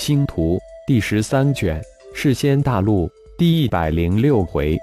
[0.00, 1.78] 星图第十三卷，
[2.14, 4.78] 世仙大陆第一百零六回，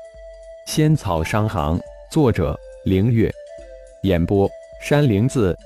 [0.67, 1.79] 仙草商行。
[2.11, 2.55] 作者：
[2.85, 3.33] 凌月。
[4.03, 4.48] 演播：
[4.80, 5.58] 山灵子。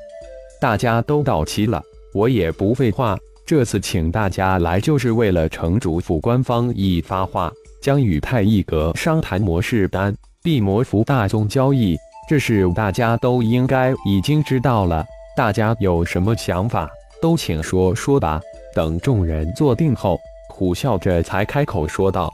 [0.62, 1.84] 大家都到齐了，
[2.14, 3.20] 我也不废话。
[3.46, 11.98] 这次请大家来，就是为了城主府官方已发话，将与太一阁商谈模式单、地魔符大宗交易。
[12.30, 15.06] 这是大家都应该已经知道了。
[15.36, 16.90] 大家有什么想法，
[17.22, 18.42] 都请说说吧。
[18.74, 22.32] 等众人坐定后，苦笑着才开口说道：“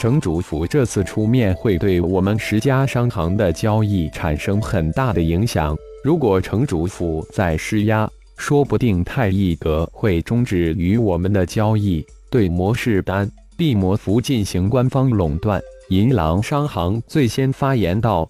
[0.00, 5.76] 城主府这次出面，会对我们十家商行的交易产生很大的影响。
[6.04, 18.28] 如果城主府再施压，说不定太一阁会终止与我们的交易，对魔士丹、地魔符进行官方垄断。”银狼商行最先发言道：“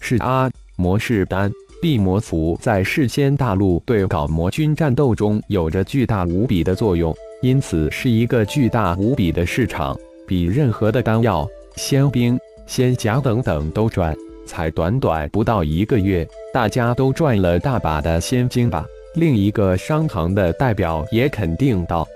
[0.00, 14.16] 是啊，魔士丹。”地魔符在世间大陆对搞魔军战斗中有着巨大无比的作用，因此是一个巨大无比的市场，比任何的丹药、仙兵、仙甲等等都赚。
[14.44, 18.84] 才短短不到一个月，大家都赚了大把的仙金吧？
[19.14, 22.08] 另一个商行的代表也肯定道：“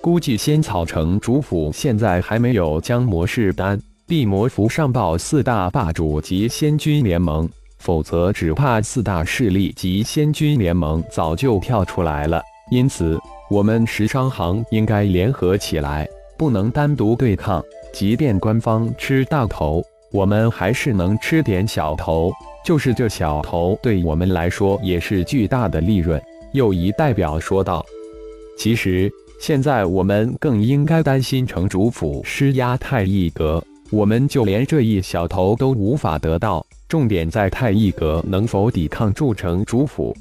[0.00, 12.42] 估计仙草城主府现在还没有将魔士丹、地魔符上报四大霸主及仙军联盟。”否则，只怕四大势力及仙君联盟早就跳出来了。
[12.70, 16.06] 因此，我们十商行应该联合起来，
[16.36, 17.64] 不能单独对抗。
[17.92, 22.30] 即便官方吃大头，我们还是能吃点小头。
[22.64, 26.20] 就是这小头，对我们来说也是巨大的利润。
[26.52, 27.84] 又一代表说道
[28.58, 40.16] ：“其实，现在我们更应该担心城主府施压太一阁，我们就连这一小头都无法得到。”重点在太一阁能否抵抗筑城主府，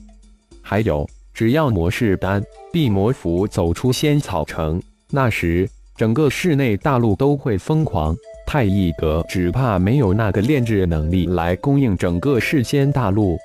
[0.61, 8.13] 还有，只要魔士丹、地魔符走出仙草城，那时整个室内大陆都会疯狂。
[8.45, 13.37] 太一阁只怕没有那个炼制能力来供应整个世间大陆。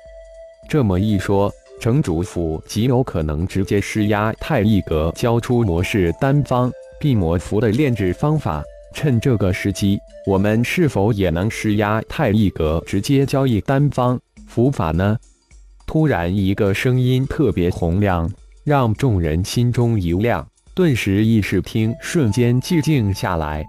[0.67, 6.69] 这么一说，城主府极有可能直接施压太一阁，交出魔士丹方、
[6.99, 8.61] 地魔符的炼制方法。
[8.93, 15.17] 趁这个时机，我们是否也能施压太一阁，直接交易单方伏法呢？
[15.85, 18.31] 突然，一个声音特别洪亮，
[18.63, 23.65] 让众人心中一亮，顿时议事厅瞬间寂静下来。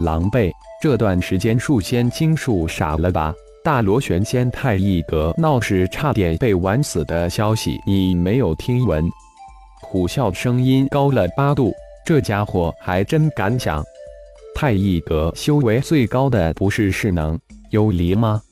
[0.00, 0.52] 狼狈，
[0.82, 3.34] 这段时间树仙精术傻了吧？
[3.64, 9.08] 大螺旋仙太一阁闹事，差点被玩死的消息，你没有听闻？
[9.80, 11.72] 虎啸声音高了八度，
[12.04, 13.82] 这家伙还真敢想。
[14.60, 17.38] 太一阁修为最高的不是势能
[17.70, 18.42] 幽离吗？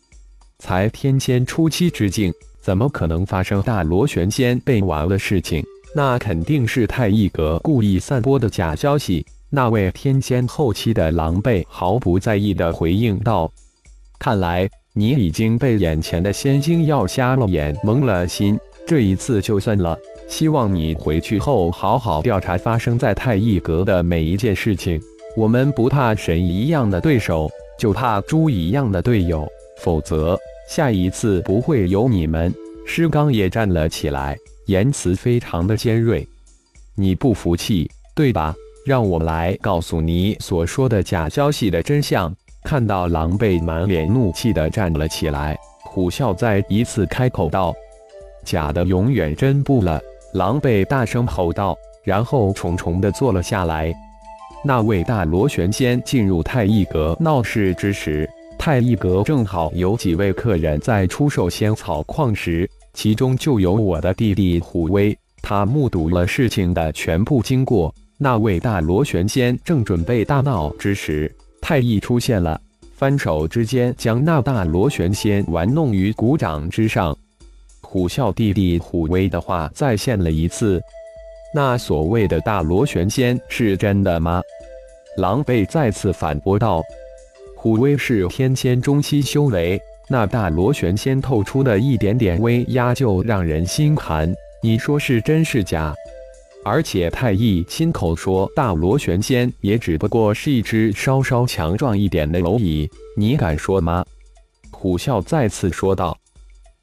[0.60, 5.64] 才天仙初期之境，怎么可能发生大螺旋仙被玩的事情？
[5.96, 9.26] 那肯定是太一阁故意散播的假消息。
[9.50, 13.50] 那位天仙后期的狼狈毫不在意的回应道
[14.20, 18.56] ：“看来你已经被眼前的仙精药瞎了眼，蒙了心。
[18.86, 19.98] 这一次就算了。
[20.28, 25.02] 希望你回去后好好调查发生在太一阁的每一件事情。”
[25.36, 29.46] 我们不怕神一样的对手，就怕猪一样的队友。
[29.82, 30.34] 否则，
[30.66, 32.52] 下一次不会有你们。
[32.86, 36.26] 施刚也站了起来，言辞非常的尖锐。
[36.94, 38.54] 你不服气，对吧？
[38.86, 42.34] 让我来告诉你所说的假消息的真相。
[42.64, 45.54] 看到狼狈满脸怒气的站了起来，
[45.84, 47.74] 虎啸再一次开口道
[48.42, 50.00] ：“假的永远真不了。”
[50.32, 53.94] 狼狈大声吼道，然后重重的坐了下来。
[54.64, 58.28] 那位大螺旋仙进入太一阁闹事之时，
[58.58, 65.16] 太一阁正好有几位客人在出售仙草矿石，其中就有我的弟弟虎威。
[65.40, 67.94] 他目睹了事情的全部经过。
[68.18, 72.60] 那位大螺旋仙正准备大闹之时，太一出现了，
[72.96, 77.16] 翻手之间将那大螺旋仙玩弄于股掌之上。
[77.82, 80.82] 虎啸弟弟虎威的话再现了一次。
[81.56, 84.42] 那所谓的大螺旋仙是真的吗？
[85.16, 86.82] 狼狈再次反驳道
[87.56, 94.30] ：“虎威是天仙中期修为，那大螺旋仙透出的一点点威压就让人心寒。
[94.62, 95.94] 你说是真是假？
[96.62, 102.86] 而且太一亲口说，大螺旋仙也只不过是一只稍稍强壮一点的蝼蚁，
[103.16, 104.04] 你敢说吗？”
[104.70, 106.14] 虎啸再次说道：“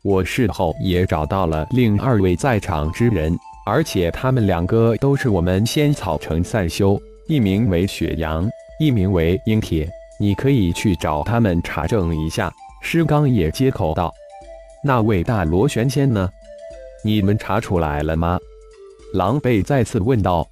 [0.01, 8.49] 我事后也找到了另二位在场之人。”而且他们两个都是我们仙草城散修，一名为雪阳，
[8.79, 9.89] 一名为鹰铁。
[10.19, 12.51] 你可以去找他们查证一下。
[12.81, 14.13] 师刚也接口道
[14.83, 16.29] ：“那位大螺旋仙呢？
[17.03, 18.37] 你们查出来了吗？”
[19.13, 20.45] 狼狈再次问道。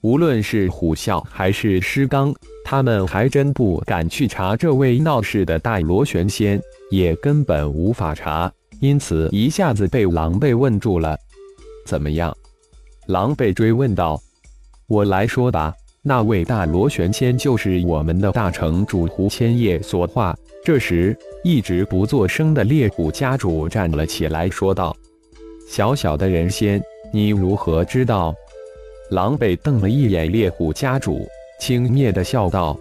[0.00, 2.32] 无论是虎啸还是师刚，
[2.64, 6.60] 他们还真不敢去查这位闹事的大螺旋仙，
[6.90, 11.18] 也根本无法查，因此一下子被狼狈问住了。
[11.88, 12.36] 怎么样？
[13.06, 14.20] 狼狈追问道
[14.88, 24.94] ：“我来说吧，那位大螺旋仙就是我们的大城主胡千叶所化。”这时，一直不作声的猎虎家主站了起来，说道
[25.66, 26.78] ：“小小的人仙，
[27.10, 28.34] 你如何知道？”
[29.10, 31.26] 狼狈瞪了一眼猎虎家主，
[31.58, 32.78] 轻蔑的笑道：“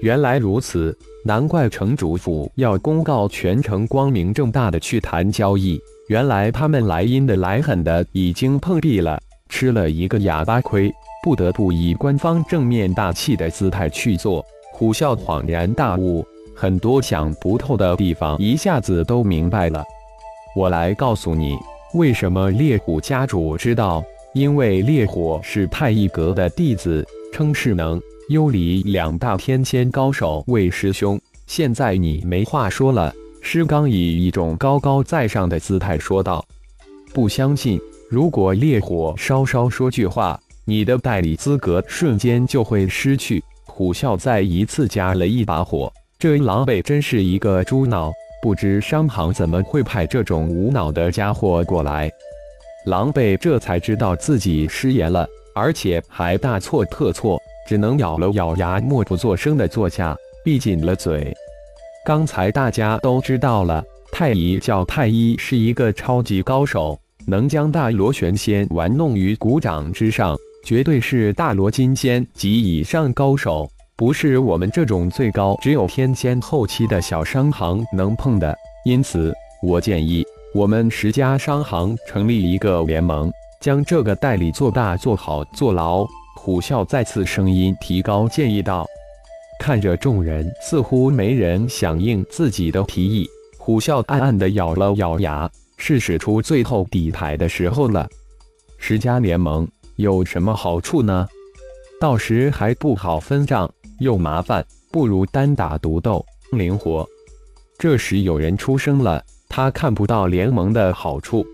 [0.00, 0.96] 原来如此，
[1.26, 5.78] 难怪城主府要公告全城，光明正大的去谈交易。
[6.10, 9.16] 原来他们来阴的来狠的已经碰壁了，
[9.48, 10.92] 吃了一个哑巴亏，
[11.22, 19.84] 不得不以官方正面大气的姿态去做。”虎啸恍然大悟，很多想不透的地方一下子都明白了。
[20.56, 21.56] 我来告诉你，
[21.94, 24.02] 为什么烈虎家主知道。
[24.32, 31.20] 因为烈火是太一阁的弟子，称世能、幽离两大天仙高手为师兄。
[31.46, 33.14] 现在你没话说了。
[33.40, 36.44] 施刚以一种高高在上的姿态说道
[37.12, 37.80] ：“不相信？
[38.08, 52.10] 如果烈火稍稍说句话，你的代理资格瞬间就会失去。”虎啸再一次加了一把火，这狼狈真是一个猪脑，不知商行怎么会派这种无脑的家伙过来。
[52.84, 60.14] 狼狈这才知道自己失言了，而且还大错特错，只能咬了咬牙，默不作声的坐下，
[60.44, 61.34] 闭紧了嘴。
[62.06, 78.56] 刚才大家都知道了，太乙叫太一是一个超级高手，能将大螺旋仙玩弄于股掌之上，绝对是大罗金仙及以上高手，不是我们这种最高只有天仙后期的小商行能碰的。
[78.86, 79.32] 因此，
[79.62, 80.24] 我建议。
[80.52, 83.30] 我们十家商行成立一个联盟，
[83.60, 86.04] 将这个代理做大、做好、做牢。
[86.34, 88.84] 虎啸再次声音提高，建议道
[89.60, 93.28] ：“看着众人似乎没人响应自己的提议，
[93.58, 98.08] 虎啸暗暗地咬了咬牙，是使出最后底牌的时候了。
[98.78, 101.28] 十家联盟有什么好处呢？
[102.00, 107.06] 到时还不好分账，又麻烦，不如单打独斗，灵活。”
[107.78, 109.22] 这时有人出声了。
[109.46, 111.44] 他看不到联盟的好处。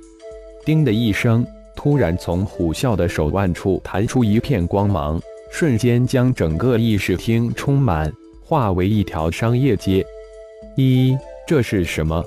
[0.64, 1.44] 叮的一声，
[1.74, 5.20] 突然从虎啸的手腕处弹出一片光芒，
[5.50, 8.12] 瞬间将整个议事厅充满，
[8.44, 10.04] 化为一条商业街。
[10.76, 11.16] 一，
[11.46, 12.22] 这是什么？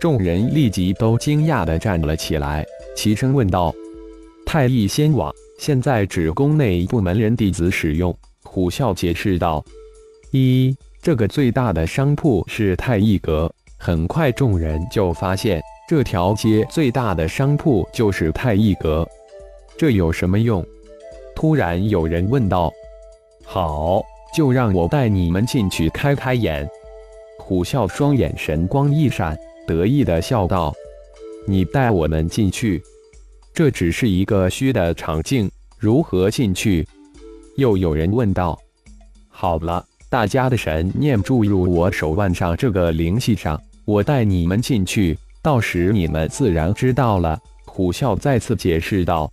[0.00, 2.64] 众人立即都惊讶地站了起来，
[2.96, 3.74] 齐声问道
[4.46, 9.64] ：“太乙仙网现在只供内部门人弟子使用。”虎啸解释道
[10.32, 19.06] ：“一，这个最大的商铺是太乙阁。”很快，众人就发现这条街最大的商铺就是太一阁。
[19.76, 20.64] 这有什么用？
[21.38, 22.68] 突然有人问道。
[23.44, 24.02] 好，
[24.34, 26.68] 就让我带你们进去开开眼。
[27.38, 30.74] 虎啸双眼神光一闪，得意的笑道
[31.46, 32.82] ：“你带我们进去？
[33.54, 35.48] 这只是一个虚的场境，
[35.78, 36.84] 如何进去？”
[37.56, 38.58] 又有人问道。
[39.28, 43.56] 好了，大家的神念注入我手腕上这个灵气上。
[43.84, 49.30] 我带你们进去，到时你们自然知道了。”虎啸再次解释道。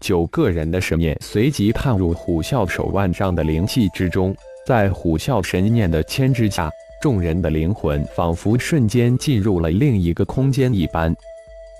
[0.00, 4.34] 九个人的神念随即探入虎啸手腕上的灵气之中，
[4.66, 6.70] 在虎啸神念的牵制下，
[7.00, 11.14] 众人的灵魂仿佛瞬间进入了另一个空间一般。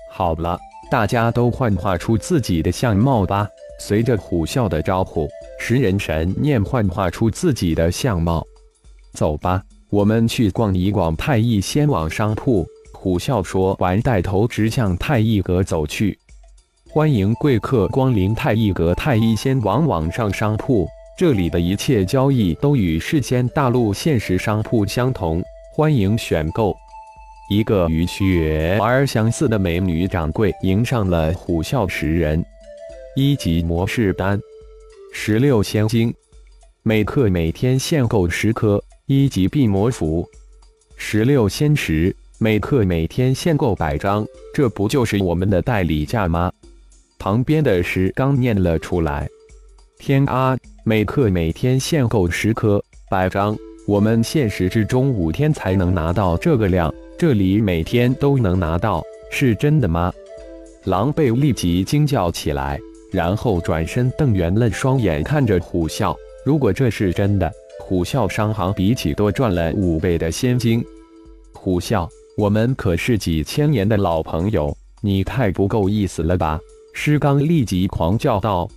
[0.09, 3.47] 好了，大家都幻化出自己的相貌吧。
[3.79, 5.27] 随着虎啸的招呼，
[5.59, 8.45] 十人神念幻化出自己的相貌。
[9.13, 9.61] 走吧。
[9.89, 12.65] 我们去逛一逛太乙仙网商铺。
[12.93, 16.17] 虎啸说完，带头直向太乙阁走去。
[16.93, 20.85] 欢迎贵客光临太一阁太一仙王网上商铺，
[21.17, 25.41] 这里的一切交易都与世间大陆现实商铺相同，
[25.73, 26.75] 欢迎选购。
[27.49, 32.43] 一个与雪儿相似的美女掌柜迎上了虎啸十人。
[33.15, 34.37] 一级模式单，
[35.13, 36.13] 十六仙晶，
[36.83, 38.83] 每克每天限购十颗。
[39.05, 40.27] 一级闭魔符，
[40.97, 46.51] 十六仙石，每克每天限购百张，这不就是我们的代理价吗？
[47.21, 49.29] 旁边的石刚念了出来。
[49.99, 60.11] 天啊，每克每天限购十颗百张，我们现实之中五天才能拿到这个量，这里每天都能拿到，是真的吗？
[60.85, 62.79] 狼狈立即惊叫起来，
[63.11, 66.15] 然后转身瞪圆了双眼看着虎啸。
[66.43, 67.51] 如果这是真的。
[67.79, 70.83] 虎啸商行比起多赚了五倍的仙金。
[71.53, 76.59] 虎啸，我们可是几千年的老朋友，你太不够意思了吧？
[76.93, 78.69] 师刚立即狂叫道：“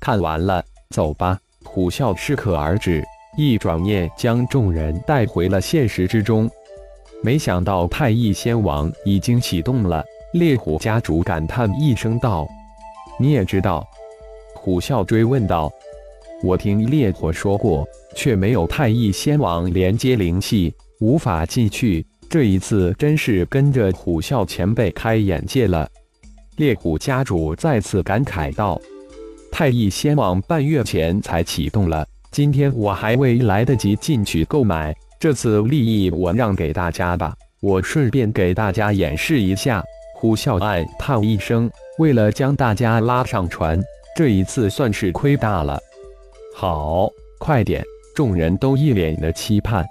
[0.00, 1.38] 看完了，走吧。
[1.64, 3.02] 虎啸适可而止，
[3.36, 6.48] 一转念将众人带回了现实之中。
[7.22, 10.04] 没想到太乙仙王已经启动了。
[10.34, 12.46] 烈虎家主感叹一声道
[13.18, 13.86] ：“你也知道？”
[14.54, 15.72] 虎啸追问道
[16.44, 22.04] ：“我听烈火说过，却没有太乙仙王连接灵气，无法进去。
[22.28, 25.88] 这一次真是跟着虎啸前辈开眼界了。”
[26.56, 28.80] 猎虎家主再次感慨道
[29.50, 37.34] ：“太乙仙王半月前才启动了，今天我还未来得及进去购买，这次利益我让给大家吧。
[37.60, 39.82] 我顺便给大家演示一下。”
[40.16, 41.68] 虎啸暗叹一声，
[41.98, 43.78] 为了将大家拉上船，
[44.16, 45.78] 这一次算是亏大了。
[46.54, 47.84] 好，快点！
[48.14, 49.84] 众人都一脸的期盼。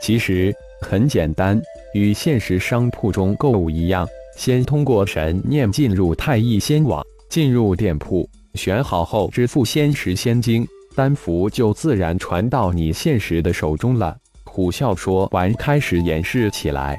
[0.00, 1.60] 其实很简单，
[1.94, 10.64] 与现实商铺中购物一样，先通过神念进入太乙仙网，进入店铺，选好后支付仙石仙晶，
[10.94, 14.14] 丹符就自然传到你现实的手中了。
[14.44, 16.98] 虎啸说完，开始演示起来。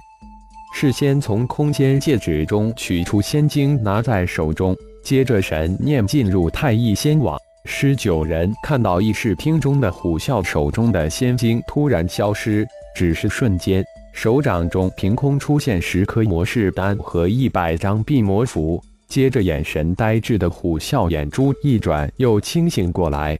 [0.73, 7.37] 事先从空间戒指中取出仙晶，拿在手中，接着神念进入太乙仙网。
[7.65, 12.65] 十九人看到议事厅中的虎啸手中的仙晶突然消失，
[12.95, 13.83] 只是瞬间，
[14.17, 18.83] 手掌中凭空出现十颗魔式丹和一百张避魔符。
[19.07, 23.37] 接着，眼神呆滞的虎啸眼珠一转，又清醒过来。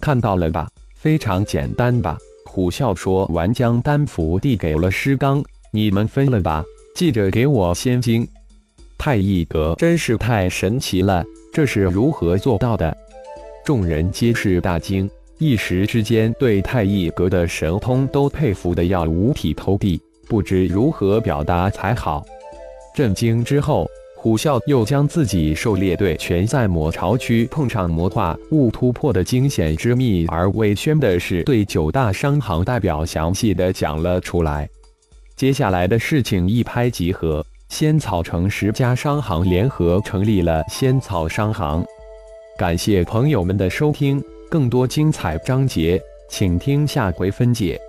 [0.00, 0.68] 看到了吧？
[0.96, 2.18] 非常简单吧？
[2.44, 5.40] 虎啸说完，将丹符递给了师刚。
[5.70, 6.64] 你们分了吧，
[6.96, 8.26] 记着给我仙晶。
[8.98, 12.94] 太乙阁真是太神奇了，这是如何做到的？
[13.64, 15.08] 众人皆是大惊，
[15.40, 22.22] 一时之间对太乙阁的神通都佩服的要五体投地，不知如何表达才好。
[22.94, 34.68] 震惊之后，虎啸又将自己狩猎队全在魔巢区碰上魔化物突破的惊险之秘而未宣的事，对九大商行代表详细的讲了出来。
[35.36, 41.82] 接下来的事情一拍即合，仙草城十家商行联合成立了仙草商行。
[42.58, 47.80] 感谢朋友们的收听，更多精彩章节，请听下回分解。